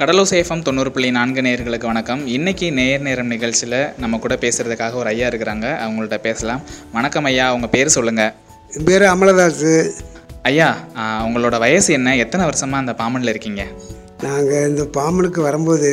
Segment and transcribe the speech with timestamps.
[0.00, 2.20] கடலோசேஃபம் தொண்ணூறு புள்ளி நான்கு நேயர்களுக்கு வணக்கம்.
[2.34, 5.66] இன்னைக்கு நேர் நேரம் நிகழ்ச்சியில் நம்ம கூட பேசுகிறதுக்காக ஒரு ஐயா இருக்கிறாங்க.
[5.84, 6.60] அவங்கள்ட்ட பேசலாம்.
[6.92, 8.22] வணக்கம் ஐயா உங்க பேர் சொல்லுங்க.
[8.76, 9.66] என் பேர் அமலதாஸ்.
[10.50, 10.68] ஐயா
[11.26, 12.14] உங்களோட வயசு என்ன?
[12.24, 13.66] எத்தனை வருஷமா அந்த பாமனில் இருக்கீங்க?
[14.24, 15.90] நாங்கள் இந்த பாம்பனுக்கு வரும்போது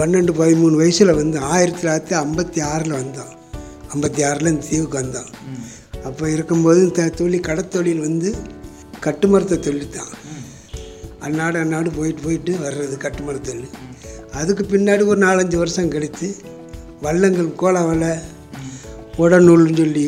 [0.00, 3.32] பன்னெண்டு பதிமூணு வயசில் வந்து ஆயிரத்தி தொள்ளாயிரத்தி ஐம்பத்தி ஆறில் வந்தோம்.
[3.94, 5.30] ஐம்பத்தி ஆறில் இந்த தீவுக்கு வந்தோம்.
[6.10, 8.30] அப்போ இருக்கும்போது இந்த தொழில் கடத்தொழில் வந்து
[9.06, 10.12] கட்டுமரத்த தொழில் தான்.
[11.26, 13.74] அந்நாடு அந்நாடு போயிட்டு போயிட்டு வர்றது கட்டுமர தொழில்
[14.40, 16.28] அதுக்கு பின்னாடி ஒரு நாலஞ்சு வருஷம் கழித்து
[17.04, 18.12] வள்ளங்கள் கோலா வலை
[19.22, 20.04] உடநூல்னு சொல்லி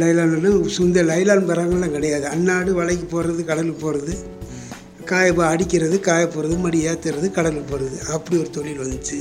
[0.00, 0.34] லைலான்
[0.76, 2.24] சுந்த லைலான் பரங்கள்லாம் கிடையாது.
[2.34, 4.14] அந்நாடு வலைக்கு போகிறது கடலுக்கு போகிறது
[5.10, 9.18] காய அடிக்கிறது காய போகிறது மடி ஏற்றுறது கடலுக்கு போகிறது அப்படி ஒரு தொழில் வந்துச்சு.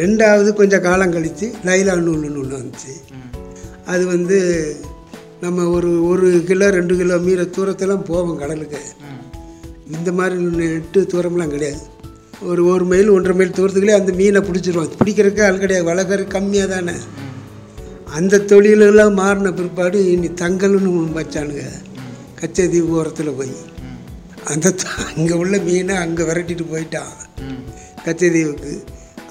[0.00, 2.94] ரெண்டாவது கொஞ்சம் காலம் கழித்து லைலா நூல்னு ஒன்று வந்துச்சு.
[3.92, 4.38] அது வந்து
[5.44, 8.82] நம்ம ஒரு ஒரு கிலோ ரெண்டு கிலோ மீற தூரத்தெல்லாம் போவோம் கடலுக்கு.
[9.92, 11.82] இந்த மாதிரி நெட்டு தூரம்லாம் கிடையாது.
[12.50, 15.88] ஒரு ஒரு மைல் ஒன்றரை மைல் தூரத்துக்குள்ளே அந்த மீனை பிடிச்சிருவோம் பிடிக்கிறதுக்கு ஆள் கிடையாது.
[15.90, 16.94] வளர்க்குறது கம்மியாக தானே.
[18.18, 21.64] அந்த தொழிலெல்லாம் மாறின பிற்பாடு இனி தங்கல்னு ஒன்று வச்சானுங்க.
[22.40, 23.54] கச்சதீவு ஓரத்தில் போய்.
[24.52, 27.14] அந்த அங்கே உள்ள மீனை அங்கே விரட்டிட்டு போயிட்டான்.
[28.06, 28.72] கச்சதீவுக்கு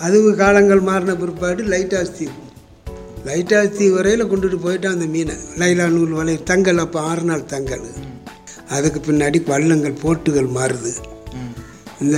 [0.06, 2.38] அதுவும் காலங்கள் மாறின பிற்பாடு லைட் ஹவுஸ் தீவு
[3.28, 5.36] லைட் ஹவுஸ் தீவு வரையில் கொண்டுட்டு போயிட்டான் அந்த மீனை.
[5.62, 7.86] லைலா நூல் வலை தங்கல் அப்போ ஆறு நாள் தங்கல்.
[8.78, 10.92] அதுக்கு பின்னாடி வள்ளங்கள் போட்டுகள் மாறுது.
[12.04, 12.18] இந்த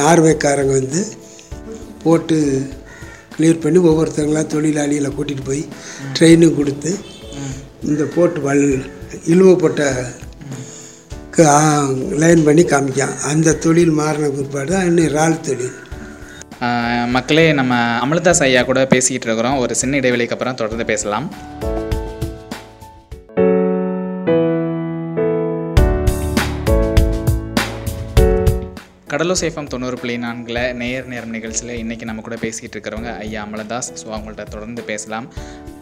[0.00, 1.00] நார்வேக்காரங்க வந்து
[2.04, 2.36] போட்டு
[3.34, 5.62] கிளியர் பண்ணி ஒவ்வொருத்தங்களா தொழிலாளிகளை கூட்டிகிட்டு போய்
[6.16, 6.92] ட்ரெயினும் கொடுத்து
[7.88, 8.64] இந்த போட்டு வல்
[9.32, 9.82] இழுவப்பட்ட
[12.22, 15.76] லைன் பண்ணி காமிக்கான் அந்த தொழில் மாறின பிற்பாடு தான் இன்னும் இறால் தொழில்.
[17.16, 19.58] மக்களே நம்ம அமிர்தாஸ் ஐயா கூட பேசிக்கிட்டு இருக்கிறோம்.
[19.64, 21.26] ஒரு சின்ன இடைவெளிக்கு அப்புறம் தொடர்ந்து பேசலாம்.
[29.18, 33.88] கடலோசேஃபம் தொண்ணூறு புள்ளி நான்கில் நேர் நேரம் நிகழ்ச்சியில் இன்றைக்கி நம்ம கூட பேசிக்கிட்டு இருக்கிறவங்க ஐயா அமலதாஸ்.
[34.00, 35.26] ஸோ அவங்கள்ட்ட தொடர்ந்து பேசலாம்.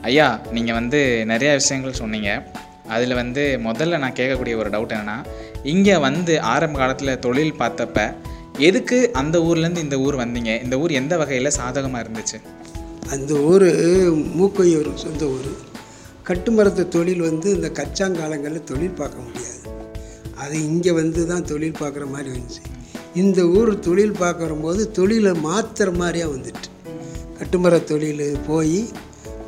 [0.09, 0.99] ஐயா நீங்கள் வந்து
[1.33, 2.31] நிறையா விஷயங்கள் சொன்னீங்க.
[2.95, 5.17] அதில் வந்து முதல்ல நான் கேட்கக்கூடிய ஒரு டவுட் என்னென்னா
[5.73, 8.07] இங்கே வந்து ஆரம்ப காலத்தில் தொழில் பார்த்தப்ப
[8.69, 10.55] எதுக்கு அந்த ஊர்லேருந்து இந்த ஊர் வந்தீங்க?
[10.67, 12.41] இந்த ஊர் எந்த வகையில் சாதகமாக இருந்துச்சு?
[13.17, 13.67] அந்த ஊர்
[14.41, 15.51] மூக்கையூர் சொந்த ஊர்.
[16.31, 19.61] கட்டுமரத்து தொழில் வந்து இந்த கச்சாங்காலங்களில் தொழில் பார்க்க முடியாது.
[20.45, 22.65] அது இங்கே வந்து தான் தொழில் பார்க்குற மாதிரி வந்துச்சு
[23.23, 26.69] இந்த ஊர் தொழில் பார்க்குறம்போது தொழிலை மாற்றுற மாதிரியாக வந்துட்டு.
[27.39, 28.79] கட்டுமர தொழில் போய்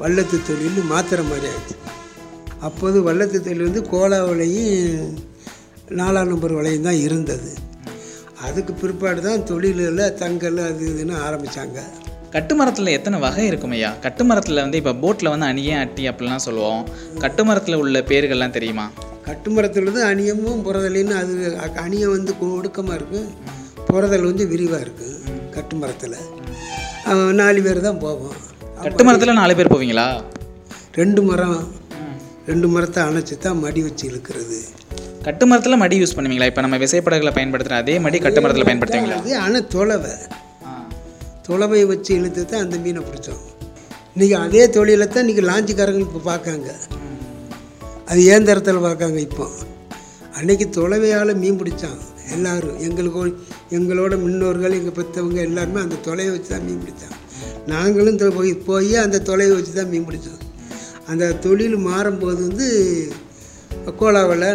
[0.00, 1.76] வள்ளத்து தொழில் மாற்றுற மாதிரி ஆயிடுச்சு.
[2.66, 5.16] அப்போது வள்ளத்து தொழில் வந்து கோலா வலையும்
[5.98, 7.50] நாலாம் நம்பர் வலையும் தான் இருந்தது.
[8.46, 11.78] அதுக்கு பிற்பாடு தான் தொழிலில் தங்கல் அது இதுன்னு ஆரம்பித்தாங்க
[12.34, 13.90] கட்டுமரத்தில் எத்தனை வகை இருக்கும் ஐயா?
[14.06, 16.82] கட்டுமரத்தில் வந்து இப்போ போட்டில் வந்து அணியே அட்டி அப்படிலாம் சொல்லுவோம்.
[17.24, 18.86] கட்டுமரத்தில் உள்ள பேர்கள்லாம் தெரியுமா?
[19.28, 21.32] கட்டுமரத்தில் வந்து அணியமும் புறதலின்னு அது
[21.84, 23.28] அணியம் வந்து ஒடுக்கமாக இருக்கும்
[23.90, 25.14] புறதல் வந்து விரிவாக இருக்கும்
[25.56, 26.16] கட்டுமரத்தில்
[27.40, 28.36] நாலு பேர் தான் போவோம்
[28.84, 30.06] கட்டுமரத்தில் நாலு பேர் போவீங்களா?
[31.00, 31.60] ரெண்டு மரம்
[32.50, 34.58] ரெண்டு மரத்தை அணைச்சி தான் மடி வச்சு இழுக்கிறது.
[35.26, 36.48] கட்டுமரத்தில் மடி யூஸ் பண்ணுவீங்களா?
[36.50, 39.18] இப்போ நம்ம விசைப்படகுல பயன்படுத்துகிற அதே மடி கட்டுமரத்தில் பயன்படுத்துவீங்களா?
[39.22, 39.32] அது.
[39.44, 40.14] ஆனால் தொலைவை.
[41.48, 43.42] தொலைவை வச்சு இழுத்து தான் அந்த மீனை பிடிச்சோம்.
[44.14, 46.68] இன்றைக்கி அதே தொழிலை தான் இன்றைக்கி லாஞ்சிக்காரங்க இப்போ பார்க்காங்க.
[48.10, 49.46] அது ஏந்தரத்தில் பார்க்காங்க இப்போ?
[50.38, 52.00] அன்னைக்கு தொலைவையால் மீன் பிடிச்சான்.
[52.34, 53.20] எல்லோரும் எங்களுக்கு
[53.76, 57.16] எங்களோட முன்னோர்கள் எங்கள் பெற்றவங்க எல்லாருமே அந்த தொலைவை வச்சு தான் மீன் பிடிச்சான்
[57.72, 60.42] நாங்களும் போய் போய் அந்த தொலைவை வச்சு தான் மீன் பிடிச்சோம்.
[61.10, 62.68] அந்த தொழில் மாறும்போது வந்து
[64.00, 64.46] கோலாவில்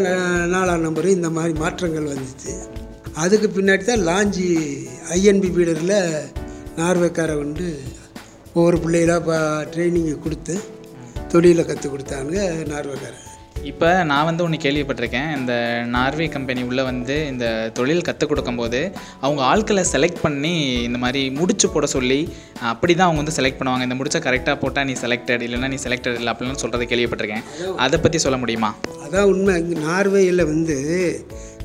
[0.53, 2.53] நாலாம் நம்பரு இந்த மாதிரி மாற்றங்கள் வந்துச்சு.
[3.23, 4.47] அதுக்கு பின்னாடி தான் லாஞ்சி
[5.17, 5.99] ஐஎன்பி பீடரில்
[6.79, 7.67] நார்வேக்காரை வந்து
[8.57, 9.37] ஒவ்வொரு பிள்ளைகளாக பா
[9.73, 10.55] ட்ரைனிங்கை கொடுத்து
[11.33, 12.35] தொழிலை கற்றுக் கொடுத்தாங்க
[12.71, 13.29] நார்வேக்காரன்.
[13.71, 15.29] இப்போ நான் வந்து ஒன்று கேள்விப்பட்டிருக்கேன்.
[15.37, 15.53] இந்த
[15.93, 18.79] நார்வே கம்பெனி உள்ளே வந்து இந்த தொழில் கற்றுக் கொடுக்கும்போது
[19.25, 20.53] அவங்க ஆட்களை செலக்ட் பண்ணி
[20.87, 22.19] இந்த மாதிரி முடிச்சு போட சொல்லி
[22.71, 23.87] அப்படி தான் அவங்க வந்து செலக்ட் பண்ணுவாங்க.
[23.87, 27.45] இந்த முடிச்சை கரெக்டாக போட்டால் நீ செலக்டட் இல்லைன்னா நீ செலக்டட் இல்லை அப்படிலாம் சொல்கிறத கேள்விப்பட்டிருக்கேன்.
[27.85, 28.71] அதை பற்றி சொல்ல முடியுமா?
[29.05, 29.55] அதான் உண்மை.
[29.63, 30.77] இங்கே நார்வேயில் வந்து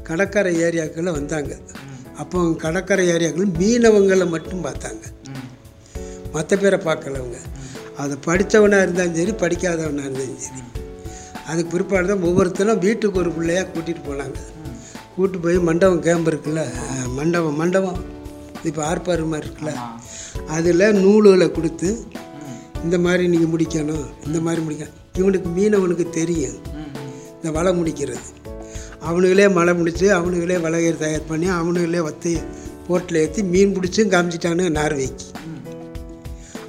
[0.08, 1.52] கடற்கரை ஏரியாக்களில் வந்தாங்க.
[2.22, 5.04] அப்போ கடற்கரை ஏரியாக்கள் மீனவங்களை மட்டும் பார்த்தாங்க.
[6.32, 7.38] மற்ற பேரை பார்க்கல அவங்க.
[8.02, 10.62] அதை படித்தவனாக இருந்தாலும் சரி படிக்காதவனாக இருந்தாலும் சரி.
[11.50, 14.38] அதுக்கு பிற்பாடு தான் ஒவ்வொருத்தரும் வீட்டுக்கு ஒரு பிள்ளையாக கூட்டிகிட்டு போனாங்க.
[15.16, 16.62] கூட்டு போய் மண்டபம் கேம்ப் இருக்குல்ல
[17.18, 18.00] மண்டபம் மண்டபம்.
[18.68, 19.72] இப்போ ஆர்ப்பாரு மாதிரி இருக்குல்ல.
[20.56, 21.88] அதில் நூல்களை கொடுத்து
[22.84, 24.98] இந்த மாதிரி நீங்கள் முடிக்கணும் இந்த மாதிரி முடிக்கணும்.
[25.20, 26.58] இவனுக்கு மீனவனுக்கு தெரியும்.
[27.36, 28.28] இந்த வலை முடிக்கிறது.
[29.08, 32.32] அவனுங்களே மலை முடித்து அவனுங்களே வலையர் தயார் பண்ணி அவனுங்களே வத்தி
[32.86, 35.26] போட்டில் ஏற்றி மீன் பிடிச்சும் காமிச்சிட்டானு நார்வேக்கு.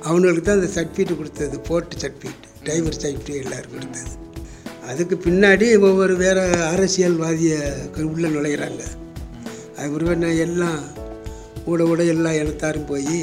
[0.08, 4.14] அவனுங்களுக்கு தான் அந்த சர்டிஃபிகேட் கொடுத்தது போர்ட்டு சர்டிஃபிகேட் டிரைவர் சர்டிஃபிகேட் எல்லாரும் கொடுத்தது.
[4.90, 6.44] அதுக்கு பின்னாடி ஒவ்வொரு வேறு
[6.74, 7.56] அரசியல்வாதிய
[8.14, 8.84] உள்ளே நுழையிறாங்க.
[9.78, 10.80] அது ஒரு நான் எல்லாம்
[11.72, 13.18] ஊட ஊட எல்லா இனத்தாரும் போய்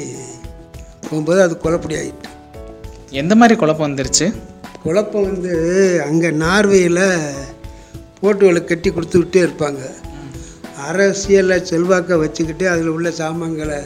[1.01, 2.29] போகும்போது அது குழப்படி ஆயிட்டு
[3.21, 4.25] எந்த மாதிரி குழப்பம் வந்துருச்சு?
[4.83, 5.53] குழப்பம் வந்து
[6.07, 7.03] அங்கே நார்வேயில்
[8.21, 9.83] போட்டுகளை கட்டி கொடுத்துக்கிட்டே இருப்பாங்க.
[10.87, 13.79] அரசியலை செல்வாக்கை வச்சுக்கிட்டு அதில் உள்ள சாமான்களை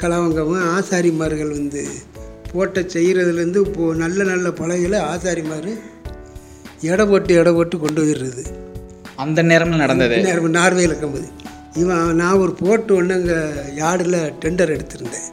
[0.00, 1.82] கலவங்கவும் ஆசாரிமார்கள் வந்து
[2.52, 5.72] போட்டை செய்கிறதுலேருந்து இப்போது நல்ல நல்ல பழகையில் ஆசாரிமார்
[6.90, 8.44] எடை போட்டு எடை போட்டு கொண்டு வந்துடுறது.
[9.24, 10.16] அந்த நேரம்ல நடந்தது.
[10.28, 11.28] நேரம் நார்வேயில் இருக்கும்போது.
[11.82, 13.38] இவன் நான் ஒரு போட்டு ஒன்று அங்கே
[13.80, 15.28] யார்டில் டெண்டர் எடுத்திருந்தேன்.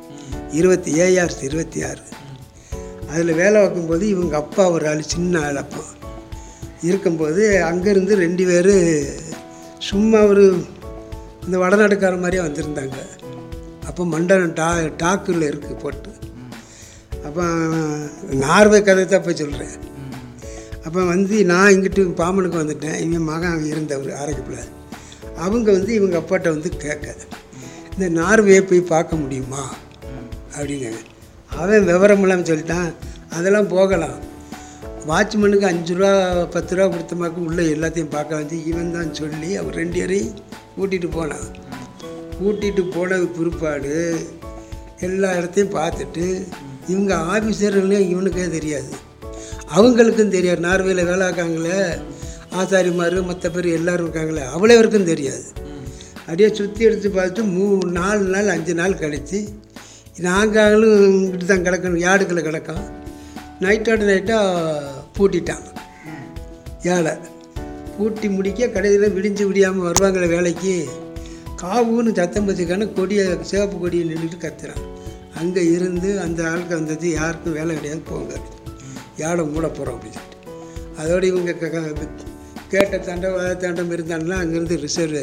[0.60, 2.04] இருபத்தி ஏஆர்ஸ் இருபத்தி ஆறு.
[3.12, 5.84] அதில் வேலை பார்க்கும்போது இவங்க அப்பா ஒரு ஆள் சின்ன ஆள் அப்பா.
[6.90, 8.74] இருக்கும்போது அங்கேருந்து ரெண்டு பேர்
[9.90, 10.46] சும்மா ஒரு
[11.46, 12.98] இந்த வடநாட்டுக்கார மாதிரியே வந்திருந்தாங்க.
[13.90, 14.70] அப்போ மண்டலம் டா
[15.04, 16.12] டாக்கில் இருக்குது போட்டு.
[17.28, 17.44] அப்போ
[18.46, 19.74] நார்வே கதை தான் போய் சொல்கிறேன்
[20.86, 22.98] அப்போ வந்து நான் இங்கிட்டு பாம்பனுக்கு வந்துட்டேன்.
[23.06, 24.70] இவன் மகன் இருந்தவர் ஆரோக்கியப்பில்
[25.46, 27.16] அவங்க வந்து இவங்க அப்பாட்ட வந்து கேட்க
[27.94, 29.64] இந்த நார்வேயை போய் பார்க்க முடியுமா?
[30.56, 30.90] அப்படிங்க
[31.62, 32.90] அவன் விவரம் இல்லாமல் சொல்லிட்டான்.
[33.38, 34.18] அதெல்லாம் போகலாம்.
[35.10, 36.12] வாட்ச்மேனுக்கு அஞ்சு ரூபா
[36.56, 40.36] பத்து ரூபா கொடுத்தமாக்கு உள்ளே எல்லாத்தையும் பார்க்க வந்து இவன் தான் சொல்லி அவர் ரெண்டு பேரையும்
[40.76, 41.48] கூட்டிகிட்டு போனான்.
[42.40, 43.96] கூட்டிகிட்டு போனது பிற்பாடு
[45.08, 46.26] எல்லா இடத்தையும் பார்த்துட்டு
[46.92, 48.92] இவங்க ஆஃபீஸர்களையும் இவனுக்கே தெரியாது.
[49.76, 50.62] அவங்களுக்கும் தெரியாது.
[50.68, 51.80] நார்வேயில் வேலை இருக்காங்களே
[52.62, 55.44] ஆசாரிமார் மற்ற பேர் எல்லோரும் இருக்காங்களே அவ்வளோவருக்கும் தெரியாது.
[56.26, 57.66] அப்படியே சுற்றி எடுத்து பார்த்து மூ
[58.00, 59.40] நாலு நாள் அஞ்சு நாள் கழித்து
[60.28, 62.84] நாங்களும் இங்கிட்டு தான் கிடக்கணும் யார்டுக்குள்ள கிடக்கோம்.
[63.64, 65.68] நைட்டோட நைட்டாக பூட்டிட்டாங்க
[66.96, 67.14] ஏழை.
[67.96, 70.76] பூட்டி முடிக்க கடையில் விடிஞ்சு விடியாமல் வருவாங்களே வேலைக்கு.
[71.62, 74.86] காவுன்னு சத்தம் வச்சுக்கான கொடியை சிவப்பு கொடியை நின்றுட்டு கத்துறான்.
[75.42, 78.34] அங்கே இருந்து அந்த ஆளுக்கு வந்தது யாருக்கும் வேலை கிடையாது போங்க.
[79.22, 80.40] யாரை மூட போகிறோம் அப்படின்னு சொல்லிட்டு.
[80.98, 81.52] அதோடு இவங்க
[82.70, 85.22] கேட்ட தண்டம் வத தண்டம் இருந்தாங்கன்னா அங்கேருந்து ரிசர்வ்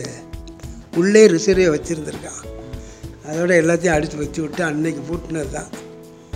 [0.96, 2.40] உள்ளே ரிசர்வே வச்சுருந்துருக்கான்.
[3.30, 5.70] அதோட எல்லாத்தையும் அடித்து வச்சு விட்டு அன்னைக்கு பூட்டினது தான்.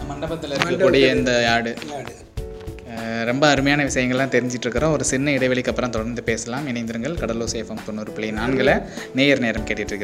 [0.09, 1.73] மண்டபத்தில் இருக்கக்கூடிய இந்த நாடு
[2.94, 6.67] அஹ் ரொம்ப அருமையான விஷயங்கள்லாம் தெரிஞ்சிட்டு இருக்கிறோம் ஒரு சின்ன இடைவெளிக்கு அப்புறம் தொடர்ந்து பேசலாம்.
[6.69, 7.19] இணைந்திருங்கள்.
[7.19, 8.75] கடலூர் சேஃபம் தொண்ணூறு புள்ளி நான்கில்
[9.15, 9.94] நேயர் நேரம் கேட்டுட்டு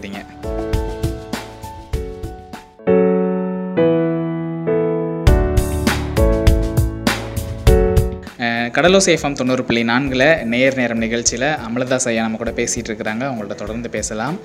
[8.79, 13.23] இருக்கிறீங்க அஹ் சேஃபம் தொண்ணூறு புள்ளி நான்கில் நேர் நேரம் நிகழ்ச்சியில் அமலதாஸ் ஐயா நம்ம கூட பேசிகிட்டு இருக்கிறாங்க
[13.29, 14.37] அவங்கள்ட்ட தொடர்ந்து பேசலாம்.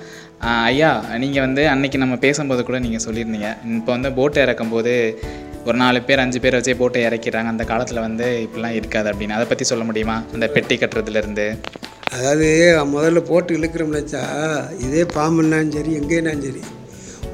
[0.64, 3.50] ஐயா நீங்கள் வந்து அன்னைக்கு நம்ம பேசும்போது கூட நீங்கள் சொல்லியிருந்தீங்க.
[3.76, 4.92] இப்போ வந்து போட்டை இறக்கும்போது
[5.64, 9.30] ஒரு நாலு பேர் அஞ்சு பேர் வச்சே போட்டை இறக்கிறாங்க அந்த காலத்தில் வந்து இப்படிலாம் இருக்காது அப்படின்னு.
[9.30, 10.22] அதை பற்றி சொல்ல முடியுமா?
[10.32, 11.46] அந்த பெட்டி கட்டுறதுலேருந்து.
[12.12, 12.48] அதாவது
[12.92, 14.24] முதல்ல போட்டு இழுக்கிறோம்னச்சா
[14.78, 16.62] இதே பாம்புன்னாலும் சரி எங்கேனாலும் சரி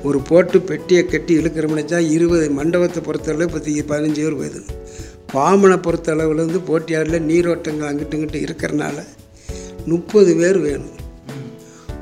[0.03, 4.79] ஒரு போட்டு பெட்டியை கட்டி இழுக்கிறோம்னுச்சா இருபது மண்டபத்தை பொறுத்தளவு பற்றி பதினஞ்சு பேர் போயிடுது
[5.35, 8.97] பாம்பனை பொறுத்த அளவுலேருந்து போட்டியாடில் நீரோட்டங்கள் அங்கிட்டு இங்கிட்டு இருக்கிறனால
[9.91, 10.97] முப்பது பேர் வேணும்.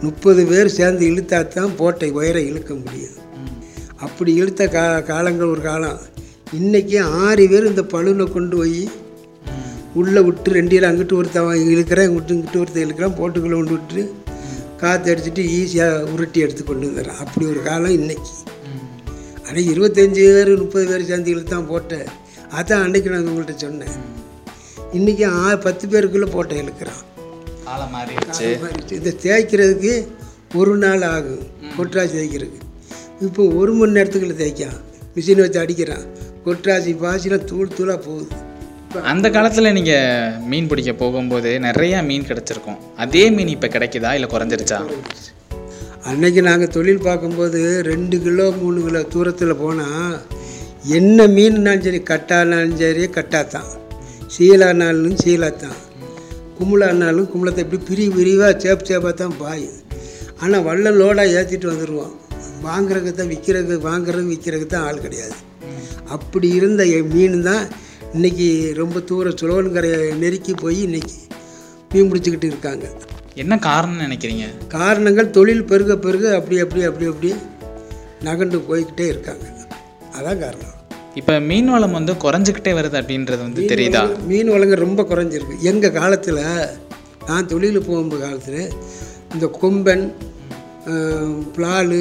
[0.05, 3.17] முப்பது பேர் சேர்ந்து இழுத்தா தான் போட்டை உயர இழுக்க முடியும்.
[4.07, 5.99] அப்படி இழுத்த கா காலங்கள் ஒரு காலம்.
[6.59, 8.83] இன்றைக்கி ஆறு பேர் இந்த பழுவில் கொண்டு போய்
[10.01, 14.03] உள்ளே விட்டு ரெண்டியில் அங்கிட்டு ஒருத்தன் இழுக்கிறேன் இங்கிட்டு இங்கிட்டு ஒருத்தன் இழுக்கிறான் போட்டுக்குள்ளே கொண்டு விட்டு
[14.83, 17.21] காற்று அடிச்சுட்டு ஈஸியாக உருட்டி எடுத்து கொண்டு வந்துடுறான்.
[17.25, 18.33] அப்படி ஒரு காலம் இன்னைக்கு.
[19.47, 22.09] ஆனால் இருபத்தஞ்சி பேர் முப்பது பேர் சேர்ந்து இழுத்தான் போட்டேன்
[22.56, 23.97] அதான் அன்னைக்கு நான் உங்கள்கிட்ட சொன்னேன்.
[24.99, 27.03] இன்றைக்கி ஆ பத்து பேருக்குள்ளே போட்டை இழுக்கிறான்.
[28.97, 29.93] இதை தேய்க்கிறதுக்கு
[30.61, 31.43] ஒரு நாள் ஆகும்.
[31.78, 32.61] கொட்ராசி தேய்க்கிறதுக்கு.
[33.26, 34.78] இப்போ ஒரு மணி நேரத்துக்குள்ள தேய்க்கான்.
[35.17, 36.07] மிஷினை வச்சு அடிக்கிறான்.
[36.47, 38.28] கொட்ராசி பாசிலாம் தூள் தூளாக போகுது.
[39.12, 42.81] அந்த காலத்தில் நீங்கள் மீன் பிடிக்க போகும்போது நிறைய மீன் கிடச்சிருக்கும்.
[43.05, 44.81] அதே மீன் இப்போ கிடைக்குதா இல்லை குறைஞ்சிருச்சா?
[46.11, 50.14] அன்னைக்கு நாங்கள் தொழில் பார்க்கும்போது ரெண்டு கிலோ மூணு கிலோ தூரத்தில் போனால்
[50.97, 53.71] என்ன மீன்னாலும் சரி கட்டானாலும் சரி கட்டாத்தான்.
[54.35, 55.78] சீலானாலும் சீலாத்தான்.
[56.59, 59.76] கும்பலானாலும் கும்பலத்தை இப்படி பிரிவு பிரிவாக சேப் சேப்பாக தான் பாயும்
[60.42, 62.14] ஆனால் வள்ளம் லோடாக ஏற்றிட்டு வந்துடுவோம்
[62.66, 65.37] வாங்குறதுக்கு தான் விற்கிறதுக்கு வாங்குறது விற்கிறதுக்கு தான் ஆள் கிடையாது.
[66.16, 67.66] அப்படி இருந்த மீன் தான்
[68.14, 68.49] இன்னைக்கு
[68.80, 71.18] ரொம்ப தூர சுலவன்கரையை நெருக்கி போய் இன்னைக்கு
[71.92, 72.87] மீன் பிடிச்சிக்கிட்டு இருக்காங்க.
[73.42, 74.47] என்ன காரணம்னு நினைக்கிறீங்க?
[74.78, 77.30] காரணங்கள் தொழில் பெருக பெருக அப்படி அப்படி அப்படி அப்படி
[78.28, 79.47] நகண்டு போய்கிட்டே இருக்காங்க.
[80.16, 80.75] அதான் காரணம்.
[81.19, 84.03] இப்போ மீன் வளம் வந்து குறைஞ்சிக்கிட்டே வருது அப்படின்றது வந்து தெரியுதா?
[84.31, 85.57] மீன் வளங்க ரொம்ப குறைஞ்சிருக்கு.
[85.71, 86.43] எங்கள் காலத்தில்
[87.29, 88.63] நான் தொழில் போகும்போது காலத்தில்
[89.35, 90.05] இந்த கொம்பன்
[91.55, 92.01] பிளாலு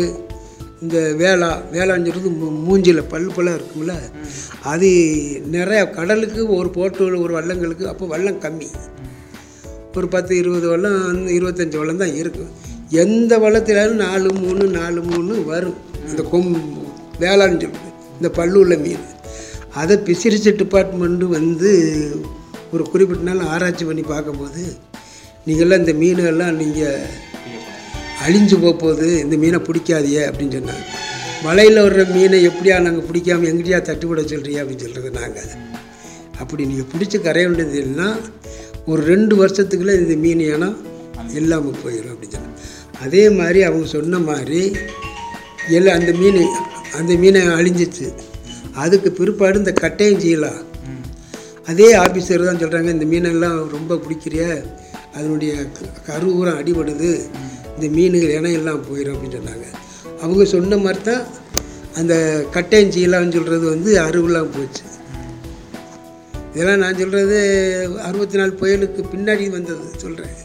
[0.84, 2.30] இந்த வேளா வேளாஞ்சொல்றது
[2.66, 3.94] மூஞ்சியில் பல் பல்லாக இருக்கும்ல
[4.72, 4.90] அது
[5.56, 8.68] நிறைய கடலுக்கு ஒரு போட்டு ஒரு வள்ளங்களுக்கு அப்போ வள்ளம் கம்மி.
[9.98, 12.52] ஒரு பத்து இருபது வள்ளம் அந்த இருபத்தஞ்சி வள்ளம் தான் இருக்கும்
[13.04, 15.78] எந்த வள்ளத்திலும் நாலு மூணு நாலு மூணு வரும்.
[16.10, 16.52] இந்த கொம்
[17.24, 17.86] வேளாண் சொல்லுது
[18.18, 19.06] இந்த பல்லூரில் மீன்
[19.74, 21.72] அதை பிசிரிச்சு டிபார்ட்மெண்ட்டு வந்து
[22.72, 24.62] ஒரு குறிப்பிட்ட நாள் ஆராய்ச்சி பண்ணி பார்க்கும்போது
[25.48, 27.04] நீங்கள்லாம் இந்த மீனெல்லாம் நீங்கள்
[28.26, 30.86] அழிஞ்சு போக போகுது இந்த மீனை பிடிக்காதியே அப்படின்னு சொன்னாங்க.
[31.44, 35.52] மலையில் வர்ற மீனை எப்படியா நாங்கள் பிடிக்காம எங்கடியா தட்டுப்பட சொல்கிறியா அப்படின்னு சொல்கிறது நாங்கள்
[36.40, 38.08] அப்படி நீங்கள் பிடிச்சி கரைய வேண்டியது இல்லைன்னா
[38.86, 40.70] ஒரு ரெண்டு வருஷத்துக்குள்ளே இந்த மீன் ஏன்னா
[41.34, 42.60] இல்லாமல் போயிடும் அப்படின்னு சொன்னாங்க.
[43.02, 44.62] அதே மாதிரி அவங்க சொன்ன மாதிரி
[45.68, 46.40] எல்லாம் அந்த மீன்
[46.94, 48.13] அந்த மீனை அழிஞ்சிச்சு.
[48.75, 50.60] அதுக்கு பிற்பாடு இந்த கட்டையும் செய்யலாம்.
[51.65, 54.63] அதே ஆஃபீஸர் தான் சொல்கிறாங்க இந்த மீனெல்லாம் ரொம்ப பிடிக்கிறிய
[55.13, 57.10] அதனுடைய க- கரு ஊரம் அடிபடுது
[57.75, 59.65] இந்த மீனுகள் இனம் எல்லாம் போயிடும் அப்படின்னு சொன்னாங்க.
[60.22, 61.25] அவங்க சொன்ன மாதிரி தான்
[61.96, 62.13] அந்த
[62.51, 64.84] கட்டையும் செய்யலாம்னு சொல்கிறது வந்து அருவெல்லாம் போச்சு.
[66.53, 67.38] இதெல்லாம் நான் சொல்கிறது
[68.03, 70.38] அறுபத்தி நாலு புயலுக்கு பின்னாடி வந்தது சொல்கிறேன்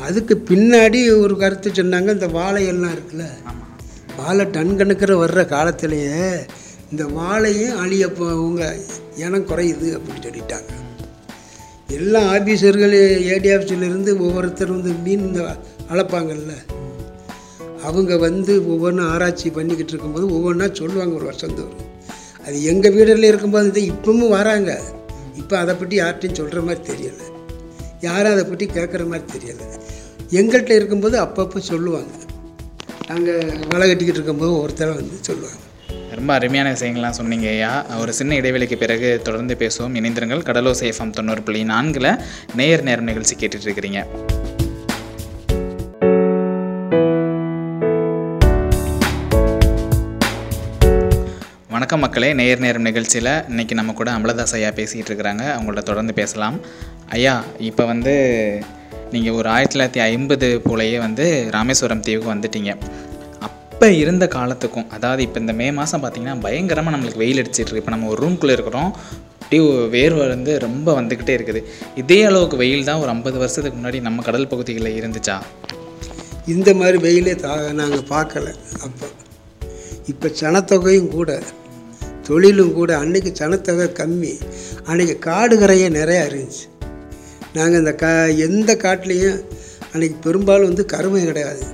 [0.00, 3.26] அதுக்கு பின்னாடி ஒரு கருத்து சொன்னாங்க இந்த வாழையெல்லாம் இருக்குல்ல
[4.18, 6.22] வாழை டன் கணக்கில் வர்ற காலத்திலேயே
[6.92, 8.62] இந்த வாழையும் அழிய அவங்க உங்க
[9.22, 10.70] இனம் குறையுது அப்படின்னு சொல்லிட்டாங்க.
[11.96, 12.94] எல்லா ஆஃபீஸர்கள்
[13.32, 15.42] ஏடி ஆஃபீஸர்லேருந்து ஒவ்வொருத்தர் வந்து மீன் இந்த
[15.92, 16.54] அளப்பாங்கல்ல.
[17.88, 21.84] அவங்க வந்து ஒவ்வொன்றும் ஆராய்ச்சி பண்ணிக்கிட்டு இருக்கும்போது ஒவ்வொன்றா சொல்லுவாங்க ஒரு வருஷந்தோறும்
[22.44, 24.70] அது எங்கள் வீடுகளில் இருக்கும்போது இது இப்பவும் வராங்க.
[25.40, 27.26] இப்போ அதை பற்றி யார்கிட்டையும் சொல்கிற மாதிரி தெரியலை.
[28.06, 29.66] யாரும் அதை பற்றி கேட்குற மாதிரி தெரியலை.
[30.38, 32.14] எங்கள்கிட்ட இருக்கும்போது அப்பப்போ சொல்லுவாங்க.
[33.08, 35.58] நாங்கள் வலை கட்டிக்கிட்டு இருக்கும்போது ஒருத்தர் வந்து சொல்லுவாங்க.
[36.10, 37.84] ரொம்ப அருமையான விஷயங்கள்லாம் சொன்னீங்க ஐயா.
[38.00, 39.96] ஒரு சின்ன இடைவெளிக்கு பிறகு தொடர்ந்து பேசுவோம்.
[40.00, 40.42] இணைந்திருங்கள்.
[40.48, 42.10] கடலோ சேஃபம் தொண்ணூறு புள்ளி நான்கில்
[42.54, 44.06] நேயர் நேரம் நிகழ்ச்சி கேட்டுட்டு இருக்கிறீங்க
[51.70, 52.32] வணக்கம் மக்களே.
[52.32, 55.44] நேயர் நேரம் நிகழ்ச்சியில் இன்றைக்கி நம்ம கூட அமலதாஸ் ஐயா பேசிகிட்டு இருக்கிறாங்க.
[55.56, 56.58] அவங்கள்ட்ட தொடர்ந்து பேசலாம்.
[57.08, 58.14] ஐயா இப்போ வந்து
[59.12, 62.72] நீங்கள் ஒரு ஆயிரத்தி தொள்ளாயிரத்தி ஐம்பது போலயே வந்து ராமேஸ்வரம் தீவுக்கு வந்துட்டீங்க.
[63.46, 67.82] அப்போ இருந்த காலத்துக்கும் அதாவது இப்போ இந்த மே மாதம் பார்த்தீங்கன்னா பயங்கரமாக நம்மளுக்கு வெயில் அடிச்சிட்டு இருக்கு.
[67.82, 68.90] இப்போ நம்ம ஒரு ரூம்குள்ளே இருக்கிறோம்.
[69.42, 69.62] அப்படியே
[69.94, 71.60] வேர்வை வந்து ரொம்ப வந்துக்கிட்டே இருக்குது.
[72.02, 75.36] இதே அளவுக்கு வெயில் தான் ஒரு ஐம்பது வருஷத்துக்கு முன்னாடி நம்ம கடல் பகுதிகளில் இருந்துச்சா?
[76.54, 78.48] இந்த மாதிரி வெயிலே தா நாங்கள் பார்க்கல
[78.86, 79.08] அப்போ.
[80.12, 81.30] இப்போ சனத்தொகையும் கூட
[82.28, 84.32] தொழிலும் கூட அன்றைக்கி சனத்தொகை கம்மி.
[84.90, 86.66] அன்றைக்கி காடு கரையே நிறையா இருந்துச்சு.
[87.58, 88.10] நாங்கள் இந்த கா
[88.46, 89.38] எந்த காட்டிலையும்
[89.92, 91.64] அன்னைக்கு பெரும்பாலும் வந்து கருமை கிடையாது.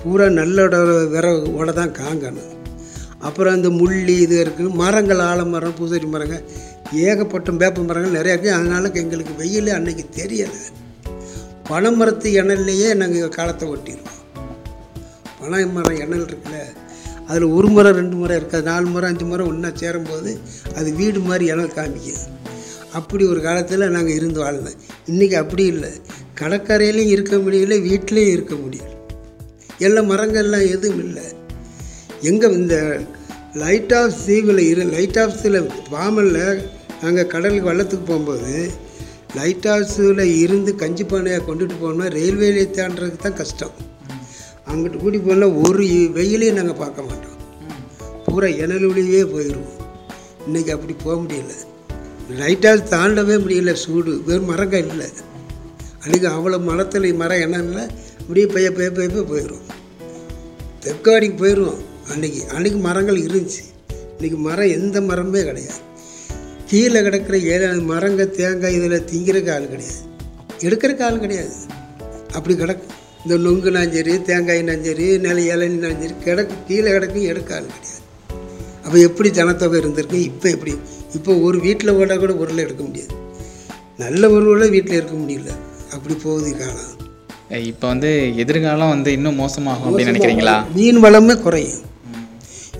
[0.00, 0.76] பூரா நல்லோட
[1.14, 1.26] விர
[1.58, 2.50] ஓட தான் காங்கணும்
[3.26, 6.44] அப்புறம் இந்த முள்ளி இது இருக்குது மரங்கள் ஆலமரம் பூசரி மரங்கள்
[7.06, 10.62] ஏகப்பட்ட வேப்ப மரங்கள் நிறையா இருக்குது அதனால எங்களுக்கு வெயில் அன்னைக்கு தெரியலை.
[11.68, 14.20] பனைமரத்து இணல்லையே நாங்கள் காலத்தை ஒட்டிடுவோம்
[15.38, 16.58] பனை மரம் இணல் இருக்குல்ல
[17.28, 18.64] அதில் ஒரு மரம் ரெண்டு மரம் இருக்காது.
[18.70, 20.30] நாலு மரம் அஞ்சு மரம் ஒன்றா சேரும்போது
[20.78, 22.22] அது வீடு மாதிரி இணல் காமிக்குது.
[22.98, 24.80] அப்படி ஒரு காலத்தில் நாங்கள் இருந்து வாழ்ந்தோம்
[25.10, 25.90] இன்றைக்கி அப்படி இல்லை.
[26.40, 28.90] கடற்கரையிலையும் இருக்க முடியல வீட்டிலையும் இருக்க முடியல.
[29.86, 31.24] எல்லா மரங்கள்லாம் எதுவும் இல்லை.
[32.30, 32.76] எங்கே இந்த
[33.62, 35.58] லைட் ஆஃப் தீவில் இரு லைட் ஹவுஸில்
[35.94, 36.62] பாமலில்
[37.02, 38.52] நாங்கள் கடலுக்கு வள்ளத்துக்கு போகும்போது
[39.38, 43.74] லைட் ஹவுஸில் இருந்து கஞ்சி பானையாக கொண்டுட்டு போனோம்னா ரயில்வே தாண்டறதுக்கு தான் கஷ்டம்.
[44.70, 45.84] அங்கிட்டு கூட்டி போனால் ஒரு
[46.18, 47.38] வெயிலையும் நாங்கள் பார்க்க மாட்டோம்.
[48.26, 49.78] பூரா இனலுலியே போயிடுவோம்
[50.46, 51.52] இன்றைக்கி அப்படி போக முடியல.
[52.40, 54.12] லைட்டாக தாண்டவே முடியல சூடு.
[54.26, 55.08] வெறும் மரங்கள் இல்லை.
[56.04, 57.84] அன்றைக்கி அவ்வளோ மரத்தில் மரம் என்னன்னா இல்லை
[58.20, 59.64] அப்படியே பெய்ய பெய்ய பெய்ய போயிடும்
[60.84, 63.62] தெற்காடிக்கு போயிடுவோம் அன்னைக்கு அன்றைக்கி மரங்கள் இருந்துச்சு.
[64.18, 65.80] இன்றைக்கி மரம் எந்த மரமே கிடையாது.
[66.70, 70.00] கீழே கிடக்கிற ஏழு மரங்க தேங்காய் இதில் திங்கிறக்கு ஆள் கிடையாது.
[70.66, 71.54] எடுக்கிறக்கு ஆள் கிடையாது.
[72.32, 72.96] அப்படி கிடக்கும்.
[73.24, 78.00] இந்த நொங்கு சரி தேங்காய் சரி நில இளநி சரி கிடக்கு கீழே கிடக்கும் எடுக்க ஆள் கிடையாது.
[78.84, 80.18] அப்போ எப்படி ஜனத்தொகை இருந்திருக்கு?
[80.30, 80.72] இப்போ எப்படி?
[81.14, 83.14] இப்போ ஒரு வீட்டில் ஓட கூட பொருளை எடுக்க முடியாது.
[83.98, 85.50] நல்ல பொருளை வீட்டில் இருக்க முடியல.
[85.92, 87.64] அப்படி போகுது காலம்.
[87.64, 90.64] இப்போ வந்து எதிர்காலம் வந்து இன்னும் மோசமாகும் அப்படின்னு நினைக்கிறீங்களா?
[90.74, 91.90] மீன் வளமே குறையும்.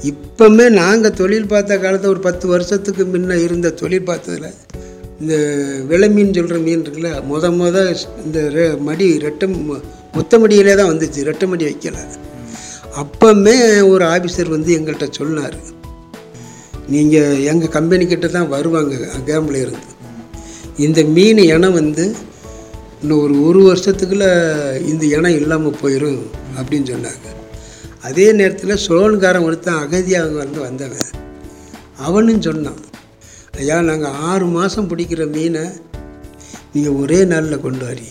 [0.02, 4.54] இப்போமே நாங்கள் தொழில் பார்த்த காலத்தை ஒரு பத்து வருஷத்துக்கு முன்ன இருந்த தொழில் பார்த்ததுல
[5.20, 5.36] இந்த
[5.88, 9.80] விலை மீன் சொல்கிற மீன் இருக்குல்ல முத முத இந்த ரெ- மடி ரெட்டை ம-
[10.12, 11.16] மொத்த மடியிலே தான் வந்துச்சு.
[11.16, 11.94] ரெட்டை மடி வைக்கல.
[12.96, 15.80] அப்போமே ஒரு ஆஃபீஸர் வந்து எங்கள்கிட்ட சொன்னார்.
[16.90, 18.94] நீங்கள் எங்கள் கம்பெனிக்கிட்ட தான் வருவாங்க
[19.30, 19.90] கேம்பில் இருந்து
[20.84, 22.04] இந்த மீன் இனம் வந்து
[23.02, 24.30] இன்னும் ஒரு ஒரு வருஷத்துக்குள்ளே
[24.90, 26.20] இந்த இனம் இல்லாமல் போயிடும்
[26.58, 27.26] அப்படின்னு சொன்னாங்க.
[28.08, 31.10] அதே நேரத்தில் சோழன்காரன் ஒருத்தன் அகதியாக வந்து வந்தவன்.
[32.06, 32.80] அவனும் சொன்னான்
[33.60, 35.64] ஐயா நாங்கள் ஆறு மாதம் பிடிக்கிற மீனை
[36.74, 38.08] நீங்கள் ஒரே நாளில் கொண்டு வரீ.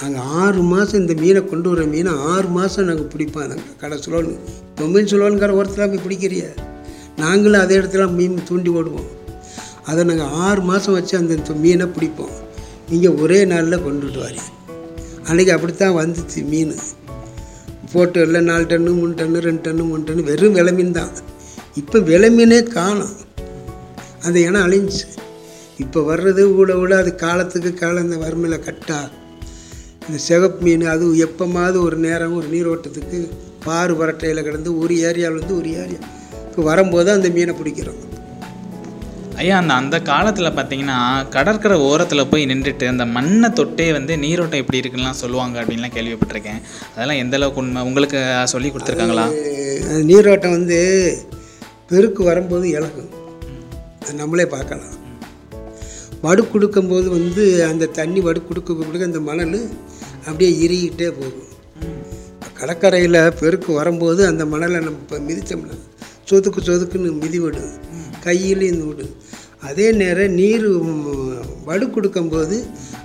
[0.00, 3.48] நாங்கள் ஆறு மாதம் இந்த மீனை கொண்டு வர மீனை ஆறு மாதம் நாங்கள் பிடிப்போம்.
[3.50, 4.32] நாங்கள் கடை சுழோன்
[4.80, 6.50] பொம்மையின் சுழோன்கார ஒருத்தராக போய் பிடிக்கிறியா.
[7.22, 9.10] நாங்களும் அதே இடத்துல மீன் தூண்டி ஓடுவோம்.
[9.90, 12.34] அதை நாங்கள் ஆறு மாதம் வச்சு அந்த மீனை பிடிப்போம்.
[12.90, 14.42] நீங்கள் ஒரே நாளில் கொண்டுட்டு வாரி
[15.28, 16.74] அன்றைக்கி அப்படித்தான் வந்துச்சு மீன்.
[17.92, 21.12] போட்டு எல்லாம் நாலு டன்னு மூணு டன்னு ரெண்டு டன்னு மூணு டன்னு வெறும் விலை மீன் தான்.
[21.80, 23.14] இப்போ விலை மீனே காணும்.
[24.24, 25.06] அந்த இனம் அழிஞ்சிச்சு
[25.82, 29.00] இப்போ வர்றது ஊட ஊட அது காலத்துக்கு காலம் இந்த வறுமையில் கட்டா.
[30.06, 33.18] இந்த சிகப்பு மீன் அது எப்போமாவது ஒரு நேரம் ஒரு நீரோட்டத்துக்கு
[33.66, 36.00] பாறு வரட்டையில் கிடந்து ஒரு ஏரியாவிலேருந்து ஒரு ஏரியா.
[36.68, 38.00] வரும்போது அந்த மீனை பிடிக்கிறோம்.
[39.42, 40.98] ஐயா அந்த அந்த காலத்தில் பார்த்தீங்கன்னா
[41.34, 46.60] கடற்கரை ஓரத்தில் போய் நின்றுட்டு அந்த மண்ணை தொட்டே வந்து நீரோட்டம் எப்படி இருக்குன்னுலாம் சொல்லுவாங்க அப்படின்லாம் கேள்விப்பட்டிருக்கேன்.
[46.94, 47.82] அதெல்லாம் எந்த அளவுக்கு உண்மை?
[47.88, 48.20] உங்களுக்கு
[48.52, 49.26] சொல்லி கொடுத்துருக்காங்களா?
[50.10, 50.78] நீரோட்டம் வந்து
[51.90, 53.10] பெருக்கு வரும்போது இழக்கும்
[54.02, 54.94] அது நம்மளே பார்க்கலாம்.
[56.24, 59.58] வடு கொடுக்கும்போது வந்து அந்த தண்ணி வடு கொடுக்க கொடுக்க அந்த மணல்
[60.28, 61.50] அப்படியே இறுகிட்டே போகும்.
[62.58, 65.76] கடற்கரையில் பெருக்கு வரும்போது அந்த மணலை நம்ம இப்போ மிதித்தோம்னா
[66.30, 67.72] சொதுக்கு சொதுக்குன்னு மிதி விடும்
[68.26, 69.12] கையிலையும் விடும்
[69.68, 70.66] அதே நேரம் நீர்
[71.68, 72.56] வடு கொடுக்கும்போது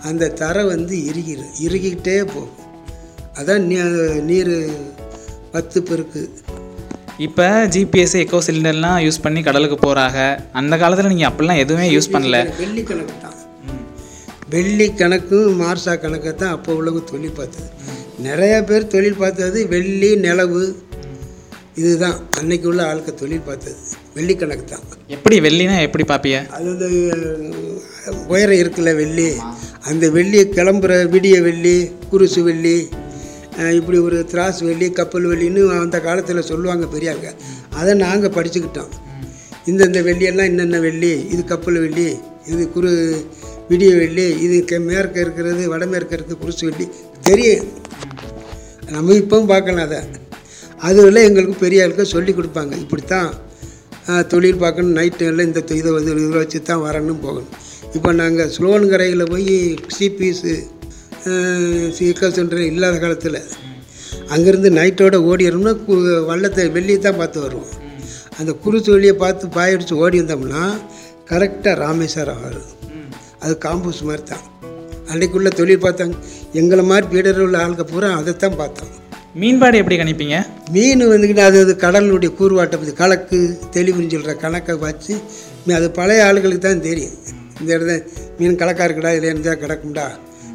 [0.10, 2.58] அந்த தரை வந்து இறுகிடும் இறுகிக்கிட்டே போகும்.
[3.40, 3.64] அதான்
[4.30, 4.54] நீர்
[5.54, 6.22] பத்து பெருக்கு.
[7.26, 10.20] இப்போ ஜிபிஎஸ் எக்கோ சிலிண்டர்லாம் யூஸ் பண்ணி கடலுக்கு போகிறாங்க
[10.60, 12.38] அந்த காலத்தில் நீங்கள் அப்படிலாம் எதுவுமே யூஸ் பண்ணல.
[12.62, 13.38] வெள்ளி கணக்கு தான்.
[14.54, 17.70] வெள்ளி கணக்கும் மார்சா கணக்கை தான் அப்போ உள்ளவங்க தொழில் பார்த்தது.
[18.28, 20.64] நிறைய பேர் தொழில் பார்த்தது வெள்ளி நிலவு
[21.76, 22.18] இதுதான்.
[22.40, 23.76] அன்னைக்கு உள்ள ஆளுக்க தொழில் பார்த்தது.
[24.14, 24.86] வெள்ளி கணக்கு தான்.
[25.08, 26.88] எப்படி வெள்ளினா எப்படி பார்ப்பிய அது வந்து
[28.28, 29.30] உயரம் இருக்குல்ல வெள்ளி.
[29.90, 32.90] அந்த வெள்ளி கிளம்புற விடிய வெள்ளி குருசு வெள்ளி
[33.74, 37.28] இப்படி ஒரு திராஸ் வெள்ளி கப்பல் வெள்ளின்னு அந்த காலத்தில் சொல்லுவாங்க பெரியாங்க
[37.70, 38.92] அதை நாங்கள் படிச்சுக்கிட்டோம்.
[39.66, 41.26] இந்தந்த வெள்ளியெல்லாம் இன்னென்ன வெள்ளி?
[41.30, 42.92] இது கப்பல் வெள்ளி இது குரு
[43.70, 46.88] விடிய வெள்ளி இது கெ மேற்க இருக்கிறது வடமேற்க இருக்கிறது குருசு வெள்ளி.
[47.22, 47.68] தெரியும்.
[48.90, 50.00] நம்ம இப்பவும் பார்க்கலாம் அதை.
[50.88, 52.74] அதுவெல்லாம் எங்களுக்கு பெரிய ஆளுக்கு சொல்லி கொடுப்பாங்க.
[52.84, 53.32] இப்படித்தான்
[54.06, 54.96] தான் தொழில் பார்க்கணும்.
[55.00, 57.50] நைட்டு எல்லாம் இந்த இதை வந்து இதை வச்சு தான் வரணும் போகணும்.
[57.98, 59.54] இப்போ நாங்கள் ஸ்லோன்கரையில் போய்
[59.98, 60.56] சிபிஎஸ்ஸு
[61.98, 63.40] சிக்கல் சென்டர் இல்லாத காலத்தில்
[64.34, 65.96] அங்கேருந்து நைட்டோட ஓடிடணும்னா கு
[66.30, 67.72] வள்ளத்தை வெளியே தான் பார்த்து வருவோம்.
[68.40, 70.64] அந்த குருசு வழியை பார்த்து பாயடிச்சு ஓடி வந்தோம்னா
[71.32, 72.70] கரெக்டாக ராமேஸ்வரம் வரும்
[73.44, 74.46] அது காம்பூஸ் மாதிரி தான்
[75.12, 76.16] அன்றைக்குள்ளே தொழில் பார்த்தாங்க.
[76.62, 78.92] எங்களை மாதிரி பீடரில் உள்ள ஆளுங்க பூரா அதைத்தான் பார்த்தோம்.
[79.40, 80.38] மீன்பாடு எப்படி கணிப்பீங்க?
[80.76, 83.38] மீன் வந்துக்கிட்டு அது அது கடலுடைய கூறுவாட்டை பற்றி கலக்கு
[83.76, 85.14] தெளிவுன்னு சொல்கிற கணக்கை வச்சு
[85.78, 87.14] அது பழைய ஆளுகளுக்கு தான் தெரியும்.
[87.60, 87.96] இந்த இடத்துல
[88.40, 90.06] மீன் கலக்காக இருக்குடா இதில் இருந்தால் கிடக்கும்டா.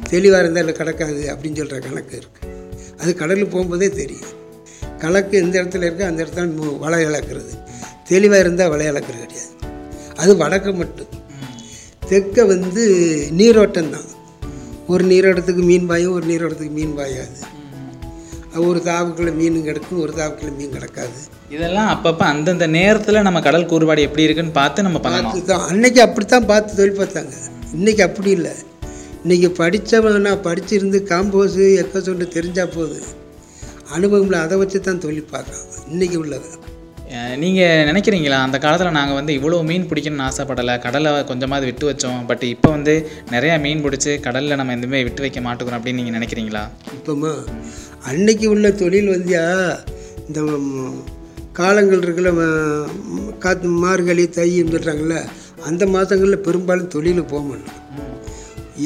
[0.09, 2.53] தெளிவாக இருந்தால் இல்லை கிடக்காது அப்படின்னு சொல்கிற கணக்கு இருக்குது
[3.01, 4.31] அது கடலுக்கு போகும்போதே தெரியும்.
[5.03, 7.51] கலக்கு எந்த இடத்துல இருக்கோ அந்த இடத்துல வலை இழக்கிறது.
[8.11, 9.51] தெளிவாக இருந்தால் வலை இழக்கிறது கிடையாது.
[10.21, 11.11] அது வடக்கு மட்டும்.
[12.09, 12.83] தெற்க வந்து
[13.39, 14.09] நீரோட்டம் தான்.
[14.87, 17.37] ஒரு நீரோட்டத்துக்கு மீன் பாயும் ஒரு நீரோட்டத்துக்கு மீன் பாயாது.
[18.65, 21.17] ஒரு தாவுக்குள்ள மீன் கிடக்கும் ஒரு தாவுக்குள்ள மீன் கிடக்காது.
[21.55, 25.33] இதெல்லாம் அப்பப்போ அந்தந்த நேரத்தில் நம்ம கடல் கூறுபாடு எப்படி இருக்குன்னு பார்த்து நம்ம பண்ணணும்.
[25.33, 27.33] அதுதான் அன்னைக்கு அப்படித்தான் பார்த்து தொழில் பார்த்தாங்க
[27.77, 28.53] இன்னைக்கு அப்படி இல்லை.
[29.23, 32.99] இன்னைக்கு படித்தவன் நான் படிச்சிருந்து காம்போஸு எக்க சொண்டு தெரிஞ்சா போகுது
[33.95, 36.49] அனுபவம்ல அதை வச்சு தான் தொழில் பார்க்கலாம் இன்னைக்கு உள்ளது
[37.41, 38.37] நீங்கள் நினைக்கிறீங்களா?
[38.45, 40.75] அந்த காலத்தில் நாங்கள் வந்து இவ்வளோ மீன் பிடிக்கணும்னு ஆசைப்படலை.
[40.85, 42.21] கடலை கொஞ்சமாவது விட்டு வச்சோம்.
[42.29, 42.93] பட் இப்போ வந்து
[43.33, 46.63] நிறையா மீன் பிடிச்சி கடலில் நம்ம எதுவுமே விட்டு வைக்க மாட்டேங்கிறோம் அப்படின்னு நீங்கள் நினைக்கிறீங்களா?
[46.97, 47.33] இப்போமா
[48.11, 49.45] அன்னைக்கு உள்ள தொழில் வந்தியா?
[50.27, 50.41] இந்த
[51.59, 55.17] காலங்கள் இருக்கிற காற்று காத்து மார்கழி தை சொல்கிறாங்கல்ல
[55.69, 57.83] அந்த மாதங்களில் பெரும்பாலும் தொழில் போக மாட்டோம்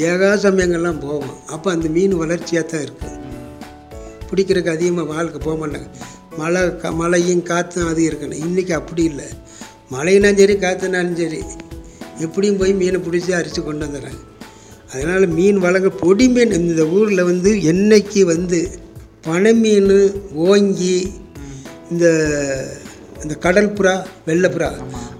[0.09, 1.35] ஏகா சமயங்கள்லாம் போவோம்.
[1.55, 3.17] அப்போ அந்த மீன் வளர்ச்சியாக தான் இருக்கும்.
[4.29, 5.89] பிடிக்கிறதுக்கு அதிகமாக வாழ்க்கை போக மாட்டாங்க.
[6.31, 8.41] மழை க மழையும் காற்றும் அது இருக்கணும்.
[8.45, 9.27] இன்றைக்கி அப்படி இல்லை.
[9.91, 11.39] மழைனாலும் சரி காற்றுனாலும் சரி
[12.19, 14.21] எப்படியும் போய் மீனை பிடிச்சி அரிச்சு கொண்டு வந்துடுறாங்க
[14.93, 18.59] அதனால் மீன் வளங்க பொடி மீன் இந்த ஊரில் வந்து என்னைக்கு வந்து
[19.21, 19.91] பனை மீன்
[20.47, 20.95] ஓங்கி
[21.91, 22.05] இந்த
[23.23, 23.95] இந்த கடல் புறா
[24.27, 24.69] வெள்ளைப்புறா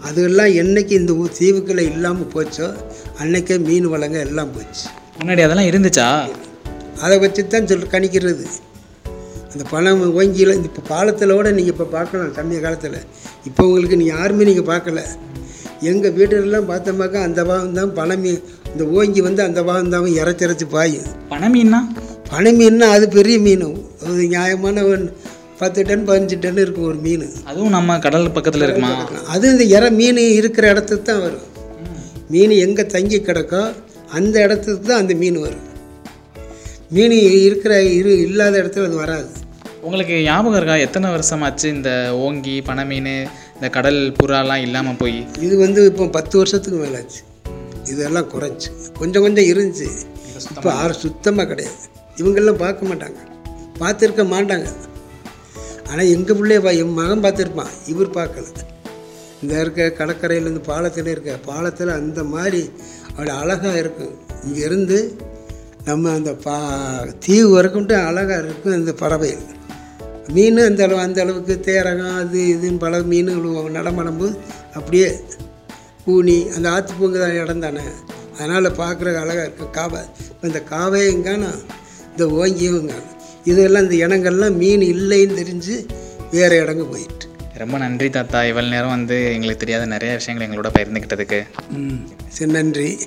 [0.02, 2.68] அதெல்லாம் என்னைக்கு இந்த ஊர் தீவுக்குள்ளே இல்லாமல் போச்சோ
[3.20, 4.86] அன்னைக்கே மீன் வளங்க எல்லாம் போச்சு.
[5.20, 6.08] முன்னாடி அதெல்லாம் இருந்துச்சா?
[7.02, 8.46] அதை வச்சு தான் சொல் கணிக்கிறது.
[9.54, 13.00] அந்த பணம் ஓங்கியில் இந்த இப்போ காலத்தில் கூட நீங்கள் இப்போ பார்க்கலாம் சமய காலத்தில்.
[13.50, 15.02] இப்போ உங்களுக்கு நீ யாருமே நீங்கள் பார்க்கல.
[15.92, 18.24] எங்கள் வீட்டிலலாம் பார்த்தோமாக்கா அந்த பாகம் தான் பணம்.
[18.26, 21.80] மீன் இந்த ஓங்கி வந்து அந்த பாகம் தான் இறச்சிறச்சி பாயும் பனை மீன்னா
[22.32, 23.68] பனை மீன்னா அது பெரிய மீன்.
[24.06, 24.86] அது நியாயமான
[25.62, 27.26] பத்து டன் பதினஞ்சு டன் இருக்கும் ஒரு மீன்.
[27.50, 28.94] அதுவும் நம்ம கடல் பக்கத்தில் இருக்குமா?
[29.34, 31.48] அது இந்த இற மீன் இருக்கிற இடத்துக்கு தான் வரும்.
[32.34, 33.62] மீன் எங்கே தங்கி கிடக்கோ
[34.20, 35.68] அந்த இடத்துக்கு தான் அந்த மீன் வரும்.
[36.96, 39.30] மீன் இருக்கிற இரு இல்லாத இடத்துல அது வராது.
[39.88, 40.76] உங்களுக்கு ஞாபகம் இருக்கா?
[40.86, 41.92] எத்தனை வருஷமாச்சு இந்த
[42.26, 43.14] ஓங்கி பனை மீன்
[43.56, 45.20] இந்த கடல் புறாலாம் இல்லாமல் போய்?
[45.46, 47.22] இது வந்து இப்போ பத்து வருஷத்துக்கு மேலே ஆச்சு.
[47.92, 49.88] இதெல்லாம் குறைச்சி கொஞ்சம் கொஞ்சம் இருந்துச்சு.
[50.56, 51.80] இப்போ யாரும் சுத்தமாக கிடையாது.
[52.20, 53.20] இவங்கெல்லாம் பார்க்க மாட்டாங்க.
[53.82, 54.68] பார்த்துருக்க மாட்டாங்க.
[55.90, 57.74] ஆனால் எங்கள் பிள்ளைய பா என் மகன் பார்த்துருப்பான்.
[57.94, 58.46] இவர் பார்க்கல.
[59.42, 62.62] இந்த இருக்க கடற்கரையில் இந்த பாலத்தில் இருக்க பாலத்தில் அந்த மாதிரி
[63.16, 64.14] அவ்வளோ அழகாக இருக்கும்
[64.48, 65.00] இங்கேருந்து
[65.90, 66.58] நம்ம அந்த பா
[67.26, 69.48] தீவு வரைக்கும்ட்டு அழகாக இருக்கும் இந்த பறவைகள்.
[70.28, 74.34] மீன் அந்த அளவு அந்த அளவுக்கு தேரகம் அது இதுன்னு பல மீன்கள் நடமாடும் போது
[74.76, 75.08] அப்படியே
[76.06, 77.84] கூனி அந்த ஆற்று பூங்க தான் இடம் தானே.
[78.38, 81.50] அதனால் பார்க்குற அழகாக இருக்கும் காவை இப்போ இந்த காவே எங்கானா
[82.12, 82.94] இந்த ஓங்கியவங்க
[83.46, 85.76] இதெல்லாம் இந்த இனங்கள்லாம் மீன் இல்லைன்னு தெரிஞ்சு
[86.32, 87.18] வேறு இடங்க போயிட்டு.
[87.58, 88.44] ரொம்ப நன்றி தாத்தா.
[88.44, 91.40] இவ்வளோ நேரம் வந்து எங்களுக்கு தெரியாத நிறைய விஷயங்கள் எங்களோட பகிர்ந்துக்கிட்டதுக்கு.
[91.72, 93.00] ம் சரி நன்றி.